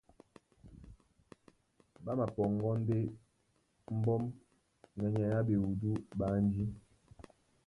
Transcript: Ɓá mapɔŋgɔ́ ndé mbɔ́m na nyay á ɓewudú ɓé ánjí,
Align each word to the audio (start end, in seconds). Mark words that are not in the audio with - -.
Ɓá 2.03 2.11
mapɔŋgɔ́ 2.19 2.73
ndé 2.81 2.97
mbɔ́m 3.95 4.23
na 4.97 5.05
nyay 5.13 5.31
á 5.37 5.45
ɓewudú 5.47 5.91
ɓé 6.17 6.25
ánjí, 6.35 6.65